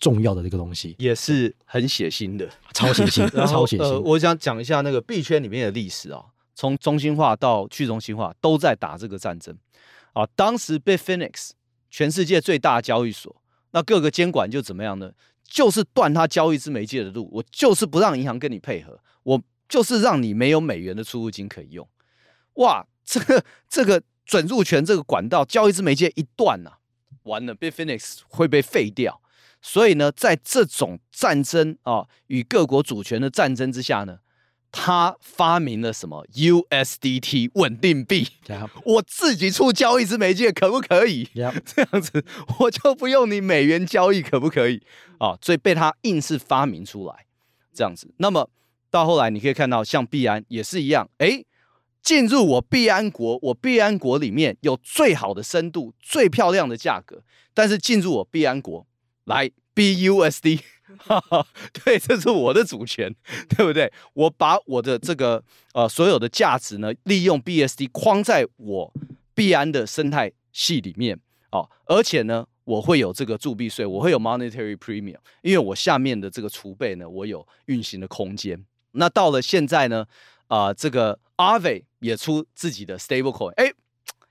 [0.00, 3.82] 重要的这个东西，也是很血腥的，超血腥， 超血腥。
[3.82, 6.24] 呃，我想讲一下那个币圈里面的历史啊，
[6.60, 9.56] 从中心化到去中心化都在打这个战争
[10.12, 10.26] 啊。
[10.36, 11.52] 当时 Bitfinex
[11.90, 13.34] 全世界最大的交易所，
[13.70, 15.12] 那各个监管就怎么样呢？
[15.42, 21.88] 就是断它交易之媒介的路，我就是不让银行跟你配合，我就是让你没有美元的出入金可以用。
[22.54, 24.02] 哇，这个这个。
[24.26, 26.70] 准入权这个管道，交易之媒介一断呐、
[27.24, 29.20] 完了，Bitfinex 会被废掉。
[29.60, 34.20] 所以呢，在这种战争啊与各国主权的战争之下呢，
[34.72, 38.28] 他发明了什么 USDT 稳定币。
[38.84, 41.28] 我自己出交易之媒介可不可以？
[41.34, 42.24] 这样子
[42.60, 44.82] 我就不用你美元交易，可不可以？
[45.18, 47.26] 啊，所以被他硬是发明出来
[47.72, 48.12] 这样子。
[48.18, 48.48] 那么
[48.90, 51.44] 到后来你可以看到，像币安也是一样，哎。
[52.02, 58.86] 进入我币安国，我币安国里面有最好的深度、最漂亮的价格，但是进入我币安国
[59.24, 60.79] 来 BUSD，哈哈，
[61.84, 63.14] 对，这是我的主权，
[63.48, 63.92] 对不对？
[64.14, 68.92] 我把我的这个呃所有的价值呢，利用 BSD 框在我
[69.34, 71.18] 币安的生态系里面
[71.52, 78.64] 哦，而且呢，我会有这个铸币税，我会有 monetary premium，因为我下面的这个储备呢，我有运行的空间。
[78.92, 80.04] 那到了现在呢，
[80.48, 83.72] 啊、呃，这个 Aave 也出自己的 stablecoin，哎，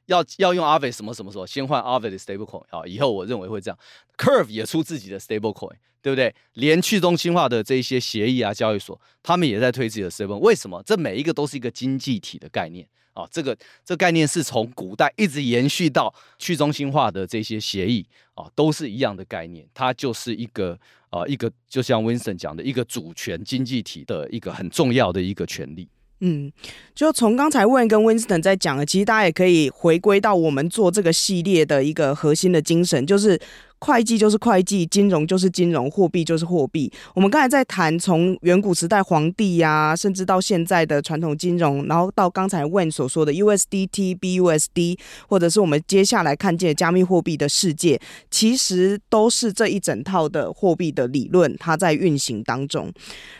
[0.05, 1.47] 要要用 Aave 什么什么时候？
[1.47, 3.79] 先换 Aave 的 stablecoin 啊，以后我认为会这样。
[4.17, 6.33] Curve 也出自己的 stablecoin，对不对？
[6.53, 10.38] 连去中心化的这些协议啊，交易所，他们也在推自己的 seven。
[10.38, 10.81] 为什么？
[10.85, 19.67] 这每一个都是一个经济体的概念啊，这个这概念是从古代一直延续到去中心化的这些协议啊，都是一样的概念。
[19.73, 25.89] 它就是一个啊，一个就像 Winston 讲的一个主权经济体的一个很重要的一个权利。
[26.21, 26.51] 嗯，
[26.93, 33.38] 就从刚才 Wayne 跟 Winston 在讲的，其实大家也可以回归到我们做这个系列的一个核心的精神，就是。
[33.79, 36.91] 会计就是会计，金融就是金融，货币就是货币。
[37.15, 47.97] 我们刚才在谈从远古时代皇帝呀、甚至到现在的传统金融，然后到刚才 Wayne 所说的 USDT、BUSD，或者是我们接下来看见加密货币的世界，
[48.29, 52.91] 其实都是这一整套的货币的理论，它在运行当中。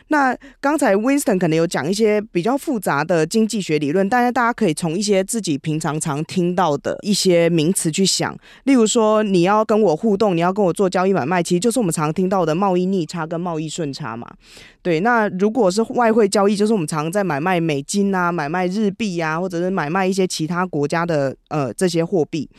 [0.08, 10.29] 那刚才 Winston 可能有讲一些比较复杂的经济学理论，但是大家可以从一些自己平常常听到的一些名词去想，例如说你要跟我互动。
[10.36, 14.28] 你要跟我做交易买卖，其实就是我们常听到的贸易逆差跟贸易顺差嘛。
[14.82, 22.50] 对，那如果是外汇交易，就是我们常在买卖美金啊、买卖日币啊，或者是买卖一些其他国家的呃这些货币。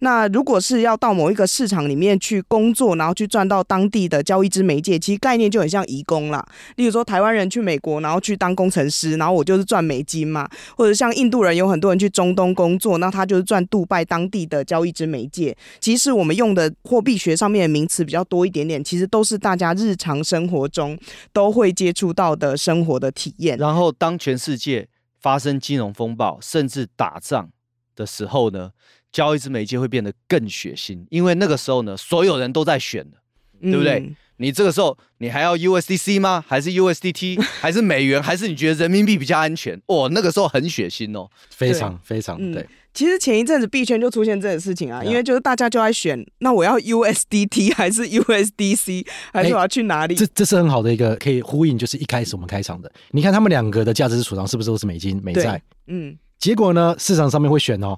[0.00, 6.44] 那如果是要到某一个市场里面去工作，然后去赚到当地的交易之媒介，其实概念就很像移工啦。
[6.76, 10.48] 例如说，台湾人去美国，然后去当工程师，然后我就是赚美金嘛。
[10.76, 15.56] 或者像印度人，有很多人去中东工作，那他就是赚杜拜当地的交易之媒介。
[15.80, 20.98] 其实我们用的货币学上面的名词比较多一点点，其实都是大家日常生活中
[21.32, 23.56] 都会接触到的生活的体验。
[23.58, 24.88] 然后，当全世界
[25.20, 27.50] 发生金融风暴，甚至打仗
[27.94, 28.70] 的时候呢，
[29.10, 33.16] 交易之媒介会变得更血腥，因为那个时候呢，所有人都在选的，
[33.60, 33.98] 对不对？
[34.00, 36.44] 嗯、你这个时候你还要 USDC 吗？
[36.46, 37.40] 还是 USDT？
[37.42, 38.22] 还是美元？
[38.22, 39.80] 还是你觉得人民币比较安全？
[39.86, 42.66] 哦，那个时候很血腥哦，非常非常对。
[42.94, 50.14] 其实前一阵子币圈就出现这个事情啊，因为就是大家就在选，那我要 USDT 还是 USDC，还是我要去哪里？
[50.14, 55.62] 这这是很好的一个可以呼应，就是一开始我们开场的，你看他们两个的价值储藏是不是都是美金美债？
[55.86, 57.96] 嗯，结果呢，市场上面会选哦，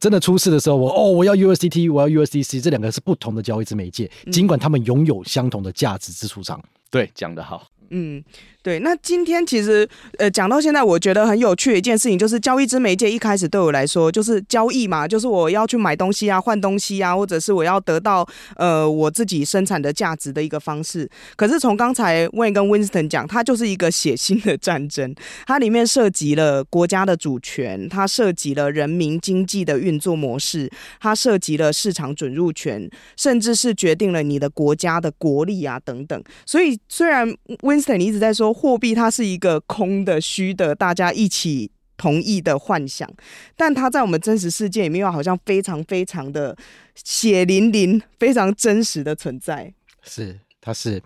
[0.00, 6.62] 真的出事的时候，我哦我要 USDT，我要 USDC，这两个是不同的交易之媒介，尽管他们拥有相同的价值之储藏。
[6.90, 7.68] 对，讲得好。
[7.90, 8.22] 嗯，
[8.68, 8.80] 对。
[8.80, 21.08] 那今天其实，呃，讲到现在，我觉得很有趣的一件事情，就是交易之媒介一开始对我来说就是交易嘛，就是我要去买东西啊，换东西啊，或者是我要得到呃我自己生产的价值的一个方式。
[21.34, 25.14] 可是从刚才魏跟 Winston 讲，它就是一个血腥的战争，
[25.46, 36.22] 它里面涉及了国家的主权，它涉及了人民经济的运作模式，它涉及了市场准入权，甚至是决定了你的国家的国力啊等等。
[36.44, 37.26] 所以虽然
[37.62, 43.08] Win 你一直在说货币，它是一个空的、虚的，大家一起同意的幻想，
[43.56, 46.56] 但它在我们真实世界里面又好像非常非常的
[46.96, 49.72] 血淋淋、非常真实的存在。
[50.02, 51.00] 是，它是，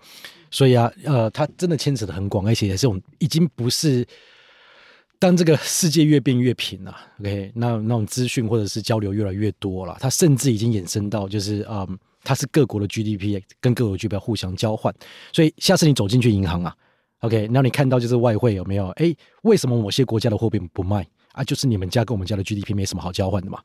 [0.49, 4.05] 所以啊，呃，它真的牵扯得很广，而且也是我们已经不是
[5.19, 11.97] 当这个世界越变越平了，OK，那那种资讯或者是交流越来越多了，它甚至已经衍生到就是嗯。
[12.25, 14.95] 它是各国的 GDP 跟各国 GDP 互相交换，
[15.33, 16.73] 所以下次你走进去银行啊
[17.23, 18.87] ，OK，那你看到就是外汇有没有？
[18.97, 21.43] 哎，为什么某些国家的货币不卖啊？
[21.43, 23.59] 就是你们家跟我们家的 GDP 没什么好交换的嘛。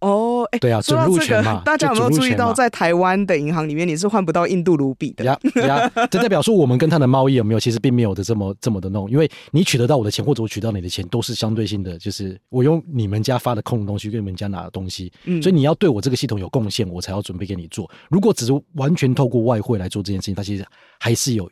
[0.00, 5.24] 哦，哎，对啊，准入权嘛，大家有没有注意到，在台湾的银行里面，你是换不到印度卢比的？
[5.24, 7.58] 呀呀，这代表说我们跟他的贸易有没有？
[7.58, 17.90] 其实并没有的这么这么的弄，因为你取得到我的钱，或者我取得到你的钱，都是相对性的，就是我用你们家发的空的东西跟你们家拿的东西，嗯，所以你要对我这个系统有贡献，我才要准备给你做。
[18.10, 20.66] 如果只是完全透过外汇来做这件事情，它其实
[21.00, 21.50] 还是有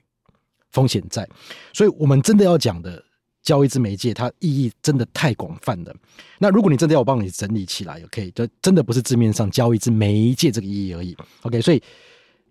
[0.74, 1.26] 风险在。
[1.72, 3.02] 所以我们真的要讲的。
[3.44, 5.94] 交易之媒介，它意义真的太广泛了。
[6.38, 11.14] 那如果你真的要我帮你整理起来，OK，就真的不是字面上交易之媒介这个意义而已。
[11.42, 11.82] OK，所以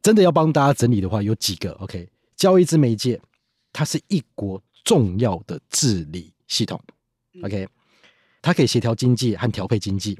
[0.03, 3.19] 真的要帮大家整理的话，有几个 OK，交易之媒介，
[3.71, 6.79] 它是一国重要的治理系统。
[7.41, 7.67] OK，
[8.39, 10.15] 它可以协调经济和调配经济。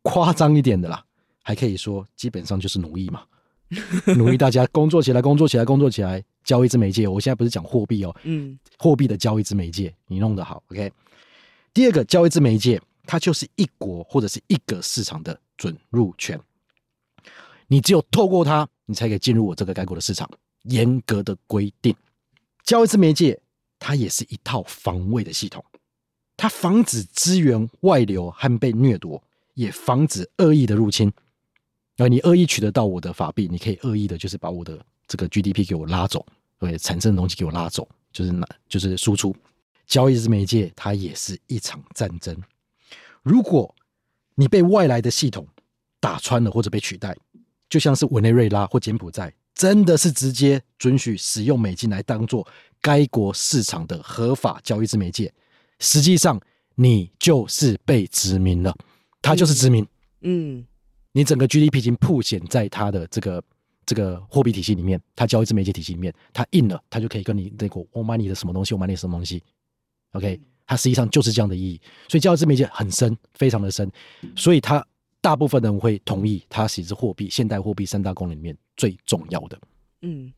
[0.00, 1.04] 夸张一点的啦，
[1.42, 3.24] 还可以说基本上就是奴役嘛。
[4.16, 6.24] 奴役大家工作起来，工作起来，工作起来。
[6.48, 10.90] 交易之媒介，我现在不是讲货币哦，嗯，货币的交易之媒介，你弄得好，OK。
[11.74, 16.40] 第二个交易之媒介，它就是一国或者是一个市场的准入权。
[17.66, 20.26] 你只有透过它，你才可以进入我这个该国的市场。
[20.62, 21.94] 严格的规定，
[22.64, 23.38] 交易之媒介，
[23.78, 25.62] 它也是一套防卫的系统，
[26.34, 31.12] 它防止资源外流和被掠夺，也防止恶意的入侵。
[31.98, 36.24] 而你恶意取得到我的法币，你可以恶意的，就是把我的这个 GDP 给我拉走，
[36.58, 39.34] 对，产生的东西给我拉走，就是那，就是输出。
[39.86, 42.36] 交易之媒介，它也是一场战争。
[43.22, 43.74] 如果
[44.34, 45.46] 你被外来的系统
[46.00, 47.16] 打穿了或者被取代，
[47.68, 52.46] 就像是委内瑞拉或柬埔寨，真的是直接准许使用美金来当做
[52.80, 55.32] 该国市场的合法交易之媒介，
[55.78, 56.40] 实际上
[56.74, 58.76] 你就是被殖民了，
[59.22, 59.82] 它就是殖民。
[60.22, 60.58] 嗯。
[60.58, 60.66] 嗯
[61.12, 63.42] 你整个 GDP 已经曝显在它的这个
[63.88, 69.42] 这个货币体系里面，它交易自媒介体系里面，它印了，它就可以跟你那个我买你的什么东西，我买你什么东西
[70.12, 71.80] ，OK，它实际上就是这样的意义。
[72.06, 73.90] 所以交易自媒介很深，非常的深，
[74.36, 74.86] 所以它
[75.22, 79.58] 大部分人会同意，它其实是货币现代货币三大功能里面最重要的。
[80.02, 80.30] 嗯，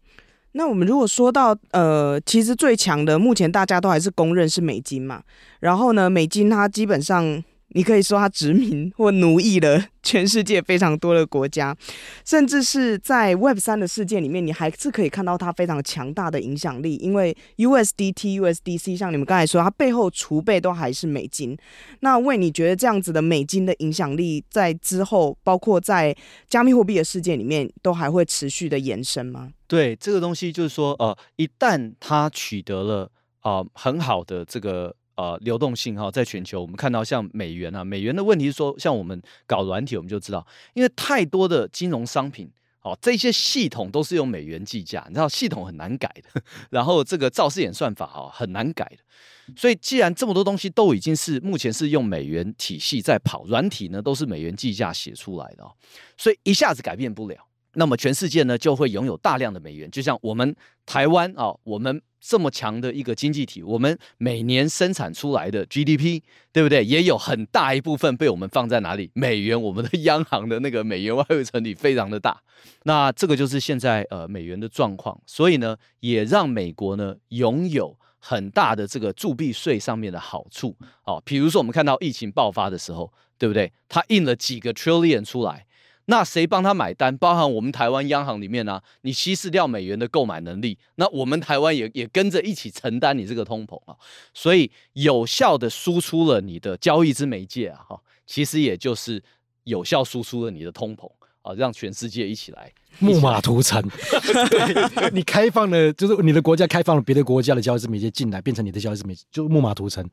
[0.53, 5.25] 那我们如果说到呃，其实最强的，目前大家都还是公认是美金嘛，
[5.59, 7.43] 然后呢，美金它基本上。
[7.72, 11.76] 你可以说它殖民或奴役了全世界非常多的国家，
[12.24, 16.96] 甚至是在 Web 三的世界里面，你还是可以看到它非常强大的影响力。
[16.96, 21.56] 因为 USDT、USDC，像你们刚才说，它背后储备都还是美金。
[22.00, 26.16] 那为你觉得这样子的美金的影响力，在之后，包括在
[26.48, 29.50] 加密货币的世界里面，都还会持续的延伸吗？
[29.68, 34.96] 对，这个东西就是说，呃，一旦它取得了啊、呃、很好的这个。
[35.20, 55.70] 呃，流动性哈，在全球我们看到像美元啊，美元的问题是说，像我们搞软体，我们就知道，因为太多的金融商品，哦，这些系统都是用美元计价，你知道系统很难改的， 然后这个造势演算法哈很难改的，所以既然这么多东西都已经是目前是用美元体系在跑，软体呢都是美元计价写出来的，
[56.16, 57.37] 所以一下子改变不了，
[57.74, 60.56] 那么全世界呢就会拥有大量的美元，就像我们
[60.87, 66.21] 台湾啊，我们这么强的一个经济体，我们每年生产出来的 GDP，
[66.52, 66.85] 对不对？
[66.85, 69.10] 也有很大一部分被我们放在哪里？
[69.14, 72.40] 美元，我们的央行的那个美元外汇存底非常的大。
[72.85, 80.77] 那这个就是现在呃美元的状况，所以呢，也让美国呢拥有很大的这个铸币税上面的好处。
[81.04, 83.73] 哦，比如说我们看到疫情爆发的时候，对不对？
[83.88, 85.66] 它印了几个 trillion 出来。
[86.11, 87.17] 那谁帮他买单？
[87.17, 88.83] 包含我们台湾央行里面呢、啊？
[89.02, 93.94] 你稀释掉美元的购买能力，那我们台湾也也跟着一起承担你这个通膨啊。
[94.35, 99.23] 所以有效的输出了你的交易之媒介啊，哈，其实也就是
[99.63, 101.08] 有效输出了你的通膨
[101.42, 103.81] 啊，让全世界一起来木马屠城。
[104.50, 110.04] 对， 你开放了，就是你的国家开放了别的国家的交易之媒介进来，变成你的交易之媒介，就木马屠城。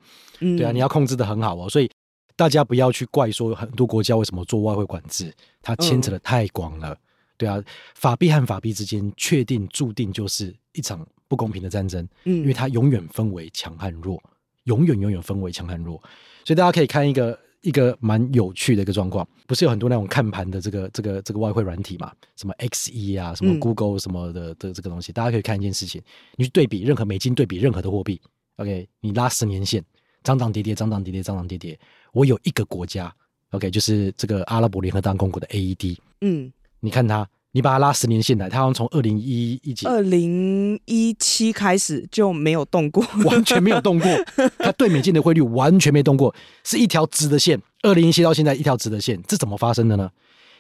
[0.41, 1.89] 嗯，对啊，你要控制的很好哦，所以。
[2.37, 6.97] 大家不要去怪说很多国家为什么做外汇管制，它牵扯的太广了，嗯、
[7.35, 7.61] 对啊，
[7.95, 14.21] 法币和法币之间确定注定就是一场不公平的战争，嗯，因为它永远分为强和弱，
[14.65, 15.99] 永远永远分为强和弱，
[16.45, 25.99] 所以大家可以看一个一个蛮有趣的一个状况，不是有很多那种看盘的这个这个这个外汇软体嘛，什么 XE 啊，什么 Google 什么的的这个东西，嗯、大家可以看一件事情，
[26.35, 28.21] 你去对比任何美金对比任何的货币
[28.57, 29.83] ，OK，你拉十年线。
[30.23, 31.79] 涨涨跌跌，涨涨跌跌，涨涨跌跌。
[32.11, 33.13] 我有一个国家
[33.51, 35.97] ，OK，就是这个阿拉伯联合大公国的 AED。
[36.21, 44.09] 嗯，你看它，你把它拉十年线来，它好像从二零一一几，二零一七开始就没有动过，完全没有动过。
[44.59, 46.33] 它对美金的汇率完全没动过，
[46.63, 47.61] 是一条直的线。
[47.83, 50.09] 二零一七到现在一条直的线，这怎么发生的呢？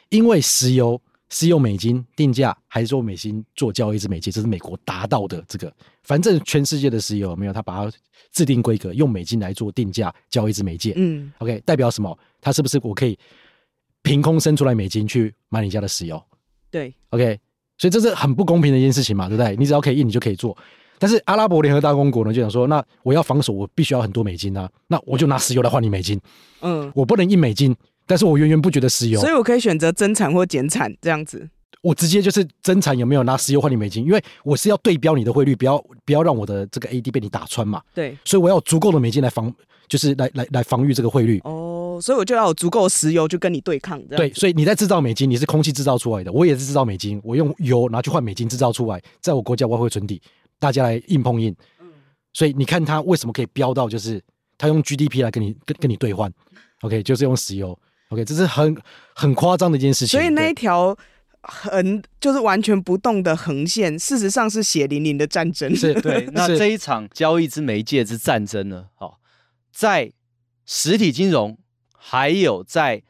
[0.09, 1.01] 因为石油。
[1.29, 4.31] 是用美金定价，还是用美金做交易之美金？
[4.31, 5.71] 这是美国达到的这个。
[6.03, 7.91] 反正全世界的石油有没有，它把它
[8.31, 10.93] 制定规格，用美金来做定价交易之媒介。
[10.95, 12.17] 嗯，OK，代表什么？
[12.39, 13.17] 它是不是我可以
[14.03, 16.21] 凭空生出来美金去买你家的石油？
[16.71, 17.39] 对，OK，
[17.77, 19.55] 所以这是很不公平的一件事情嘛，对不对？
[19.57, 20.57] 你只要可以印，你就可以做。
[20.97, 26.19] 但是阿拉伯联合大公国呢，就想说，那我要防守，我必须要很多美金啊，那我就拿石油来换你美金。
[26.61, 27.75] 嗯，我不能印美金。
[28.07, 31.47] 但是我源源不绝的石油，所以我可以选择增产或减产这样子。
[31.83, 34.03] 我直接就是增产，有没有拿石油换你美金？
[34.03, 37.81] 因为我是要对标你的汇率，不要不要让我的这个 AD 被你打穿嘛。
[37.93, 39.53] 对，所以我要有足够的美金来防，
[39.87, 41.39] 就是来来来防御这个汇率。
[41.43, 44.01] 哦，所以我就要有足够的石油，就跟你对抗。
[44.07, 50.21] 对，所以你在制造美金，你是空气制造出来的，我也是制造美金，我用油拿去换美金制造出来，在我国家外汇存底，
[50.59, 51.55] 大家来硬碰硬。
[51.79, 51.87] 嗯，
[52.33, 54.21] 所以你看它为什么可以飙到，就是
[54.57, 56.31] 它用 GDP 来跟你跟跟你兑换
[56.81, 57.77] ，OK，就是用石油。
[58.09, 58.75] OK，这是很
[59.13, 60.19] 很夸张的一件事情。
[60.19, 60.97] 所以那一条
[61.41, 65.75] 横就是完全不动的横线，事实上是血淋淋的战争。
[65.75, 66.27] 是对。
[66.33, 68.87] 那这一场交易之媒介之战争呢？
[68.95, 69.19] 好，
[69.71, 70.11] 在
[70.65, 71.57] 实体金融
[71.97, 73.03] 还有在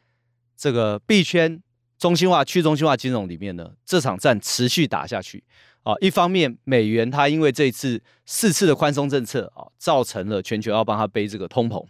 [0.55, 1.61] 这个币圈
[1.99, 5.43] 中心化、去中心化金融里面呢，这场战持续打下去。
[5.83, 11.85] 啊，一方面美元它因为这次四次的宽松政策啊，造成了全球要帮它背这个通膨。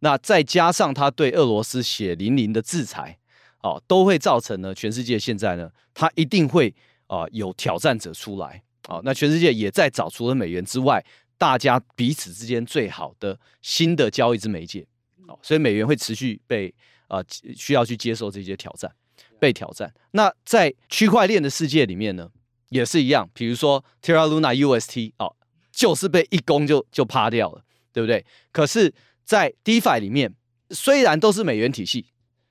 [0.00, 3.18] 那再加上他对俄罗斯血淋淋的制裁，
[3.62, 6.74] 哦，都会造成呢，全世界现在呢，他一定会
[7.06, 11.04] 啊、呃、有挑战者出来，哦，那全世界也在找除了美元之外，
[11.36, 14.86] 大家彼此之间最好的新的交易之媒介，
[15.28, 16.74] 哦，所以美元会持续被
[17.06, 17.24] 啊、呃、
[17.54, 18.90] 需要去接受这些挑战，
[19.38, 19.92] 被挑战。
[20.12, 22.30] 那在区块链的世界里面呢，
[22.70, 25.36] 也是一样，比如说 Terra Luna UST 哦，
[25.70, 28.24] 就是被一攻就就趴掉了，对不对？
[28.50, 28.90] 可是。
[29.30, 30.34] 在 DeFi 里面，
[30.70, 32.06] 虽然都是美元体系，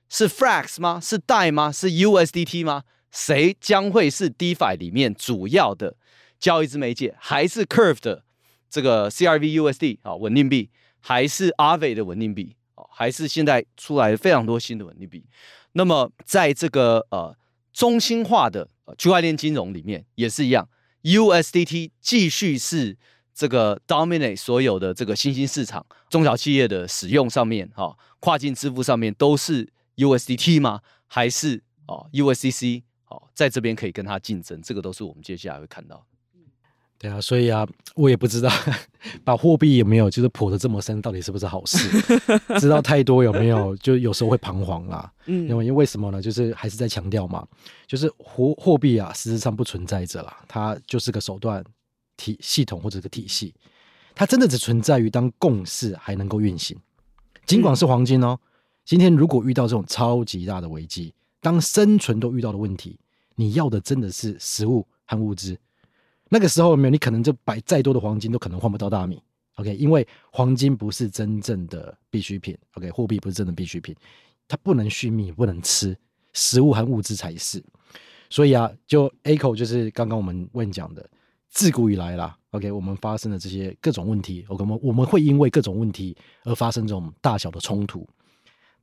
[0.07, 0.97] 是 Frax 吗？
[1.03, 1.73] 是 DAI 吗？
[1.73, 2.85] 是 USDT 吗？
[3.11, 5.97] 谁将会是 DeFi 里面主要的
[6.39, 7.13] 交易之媒介？
[7.19, 8.23] 还是 Curve 的
[8.69, 10.69] 这个 CRV-USD 啊稳定币？
[11.01, 12.55] 还是 Aave 的稳定币？
[12.75, 15.25] 哦，还是现在出来非常多新的稳定币？
[15.73, 17.35] 那么在这个呃
[17.73, 20.69] 中心化的区块链金融里面也是一样
[21.03, 22.95] ，USDT 继续是。
[23.39, 29.65] 这个 dominate 所有的这个新兴市场，中小企业的使用上面，哈，跨境支付上面都是
[29.95, 30.81] USDT 吗？
[31.07, 32.83] 还是哦 USDC？
[33.07, 36.05] 哦，在这边可以跟它竞争，这个都是我们接下来会看到。
[36.97, 37.65] 对啊，所以啊，
[37.95, 38.51] 我也不知道
[39.23, 41.77] 把货币有没有就是破的这么深，到底是不是好事？
[42.59, 43.73] 知道太多有没有？
[43.77, 45.09] 就有时候会彷徨啊。
[45.27, 46.21] 嗯，因为因为什么呢？
[46.21, 47.47] 就是还是在强调嘛，
[47.87, 51.63] 就是货货币啊，实质上不存在着啦，它就是个手段。
[52.19, 53.53] 体系统或者个体系，
[54.13, 56.77] 它真的只存在于当共识还能够运行。
[57.45, 58.37] 尽管是黄金哦，
[58.83, 62.99] 今天如果遇到这种超级大的危机，当生存都遇到的问题，
[63.35, 65.57] 你要的真的是食物和物资。
[66.27, 69.23] 那个时候没有，你可能就摆再多的黄金都可能换不到大米。
[69.55, 72.55] OK，因为黄金不是真正的必需品。
[72.73, 73.95] OK，货币不是真的必需品，
[74.47, 75.97] 它不能续命，不能吃，
[76.33, 77.63] 食物和物资才是。
[78.29, 81.09] 所以啊，就 Echo 就是刚刚我们问讲的。
[81.49, 88.07] 自古以来啦，OK，我们发生的这些各种问题，OK，我们我们会因为各种问题而发生这种大小的冲突，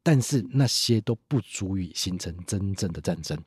[0.03, 3.39] 但是那些都不足以形成真正的战争。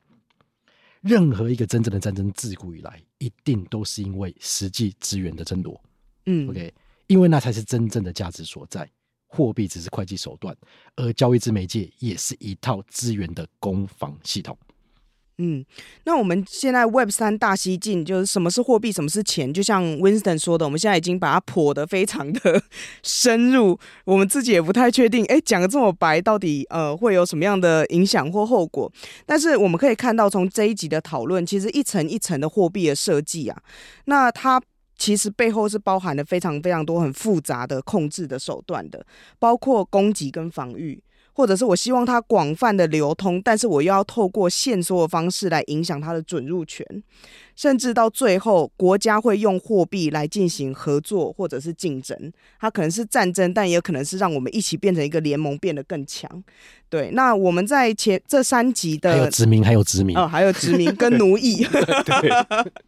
[1.02, 5.80] 任何一个真正的战争，自古以来一定都是因为实际资源的争夺。
[6.26, 6.72] 嗯，OK，
[7.06, 8.90] 因为那才是真正的价值所在。
[9.26, 10.56] 货币只是会计手段，
[10.96, 14.58] 而交易之媒介也是一套资源的攻防系统。
[15.42, 15.64] 嗯，
[16.04, 22.62] 那我们现在 Web 三大西进，就是什么是货币，什么是钱，就像 Winston 说的，我们现在已经把它剖得非常的
[23.02, 28.92] 深入，我们自己也不太确定，哎，讲的这么白，到底呃会有什么样的影响或后果？
[29.24, 33.56] 但是我们可以看到，从这一集的讨论，其实一层一层的货币的设计啊，
[34.04, 34.60] 那它
[34.98, 39.06] 其实背后是包含了非常非常多很复杂的控制的手段的，
[39.38, 41.02] 包括攻击跟防御。
[41.40, 46.86] 或者是我希望它广泛的流通，但是我又要透过限缩的方式来影响它的准入权，
[47.60, 56.42] 甚至到最后，国家会用货币来进行合作或者是竞争，它可能是战争，但也可能是让我们一起变成一个联盟，变得更强。
[56.88, 61.62] 对，那我们在前这三集的还有殖民，还有殖民哦，还有殖民跟奴役。
[62.20, 62.30] 对，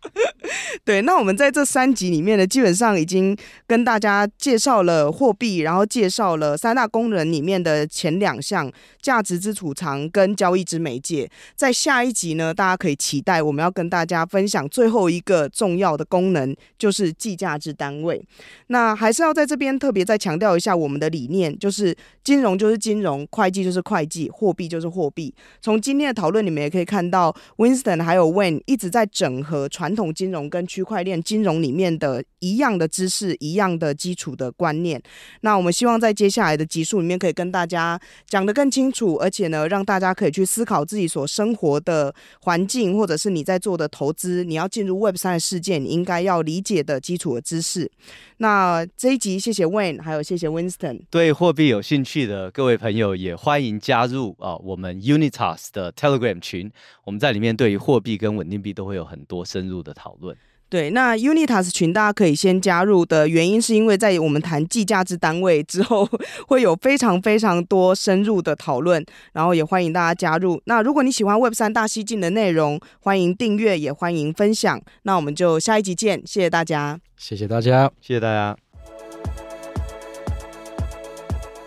[0.85, 11.31] 对，那我们在这三集里面呢，基本上已经跟大家介绍了货币，然后介绍了三大功能里面的前两项：价值之储藏跟交易之媒介。
[11.55, 18.21] 在下一集呢，大家可以期待我们要跟大家分享最后一个重要的功能，就是计价之单位。
[18.69, 21.95] 那还是要在这边特别再强调一下我们的理念，就是
[22.25, 23.81] 金融就是金融，会计就是。
[23.83, 25.35] 会计，货币就是货币。
[25.61, 35.03] 从今天的讨论里面也可以看到，Winston 还有 Wayne 一直在整合传统金融跟区块链金融里面的一样的知识、一样的基础的观念。
[35.43, 47.91] 那我们希望在接下来的集数里面可以跟大家讲得更清楚，而且呢，让大家可以去思考自己所生活的环境，或者是你在做的投资，你要进入 Web 三的世界，你应该要理解的基础的知识。
[48.37, 51.01] 那这一集谢谢 Wayne，还有谢谢 Winston。
[51.09, 56.71] 对货币有兴趣的各位朋友，也欢迎加入啊我们 Unitas 的 Telegram 群。
[57.05, 60.37] 我们在里面对于货币跟稳定币都会有很多深入的讨论。
[60.73, 66.09] 对，那 Unitas 群大家可以先加入的原因，是因为在我们谈计价之单位之后，
[66.49, 69.05] 会有非常非常多深入的讨论，
[69.35, 70.59] 然后也欢迎大家加入。
[70.65, 74.81] 那如果你喜欢 Web 三大西进的内容，欢迎订阅，也欢迎分享。
[75.03, 76.99] 那我们就下一集见，谢谢大家。
[77.19, 78.57] 谢谢大家，谢谢大家，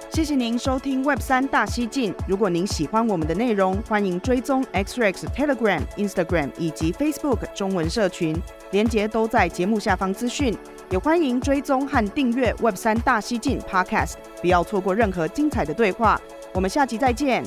[0.09, 2.11] 谢谢您收听 Web 三大西进。
[2.27, 8.35] 如果您喜欢我们的内容，欢迎追踪 XREX Telegram、Instagram 以及 Facebook 中文社群，
[8.75, 10.53] 连结都在节目下方资讯。
[10.89, 16.19] 也欢迎追踪和订阅 Web 三大西进 Podcast，不要错过任何精彩的对话。
[16.53, 17.41] 我们下集再见。